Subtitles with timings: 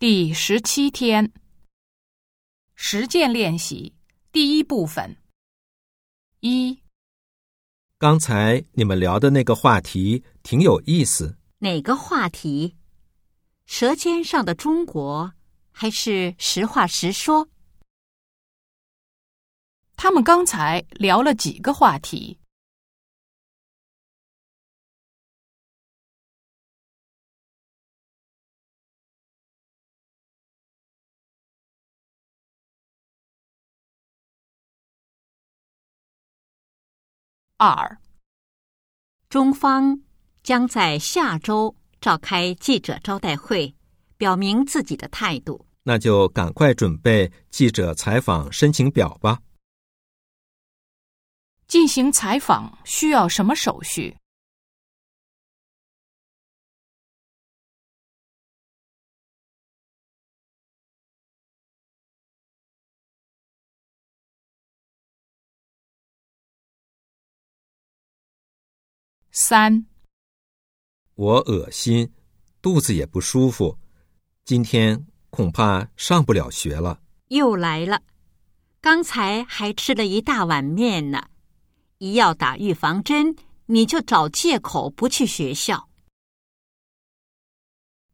[0.00, 1.32] 第十七天，
[2.76, 3.96] 实践练习
[4.30, 5.16] 第一部分。
[6.38, 6.80] 一，
[7.98, 11.36] 刚才你们聊的那个话题挺有意思。
[11.58, 12.76] 哪个话题？
[13.66, 15.32] 舌尖上的中国，
[15.72, 17.48] 还是实话实说？
[19.96, 22.38] 他们刚才聊了几个话题？
[37.60, 37.98] 二，
[39.28, 40.00] 中方
[40.44, 43.74] 将在下周召开记者招待会，
[44.16, 45.66] 表明自己的态度。
[45.82, 49.40] 那就赶快准备记者采访申请表吧。
[51.66, 54.16] 进行采访需要什么手续？
[69.40, 69.86] 三，
[71.14, 72.12] 我恶心，
[72.60, 73.78] 肚子也不舒服，
[74.44, 77.00] 今天恐怕上不了学了。
[77.28, 78.02] 又来了，
[78.80, 81.28] 刚才还吃了一大碗面呢。
[81.98, 85.88] 一要打预防针，你就找借口不去学校。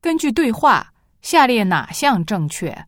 [0.00, 2.86] 根据对话，下列哪项正确？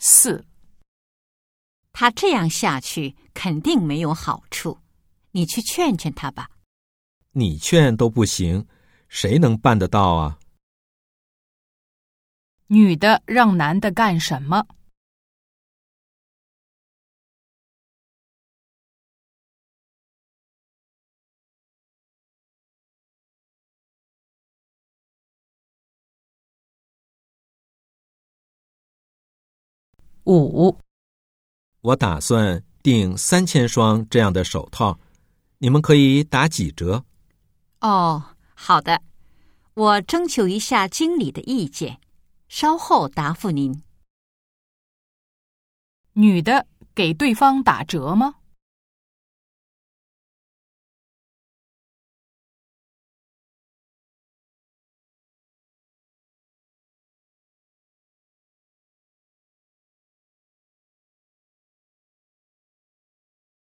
[0.00, 0.44] 四，
[1.92, 4.78] 他这样下去肯定没有好处，
[5.32, 6.50] 你去劝劝他吧。
[7.32, 8.66] 你劝都不行，
[9.08, 10.38] 谁能办得到啊？
[12.66, 14.66] 女的让男的干什么？
[30.26, 30.78] 五，
[31.80, 34.98] 我打算订三千双这样的手套，
[35.58, 37.04] 你们可以打几折？
[37.80, 38.22] 哦，
[38.54, 39.00] 好的，
[39.74, 42.00] 我征求一下经理的意见，
[42.48, 43.82] 稍后答复您。
[46.12, 48.34] 女的给对方打折吗？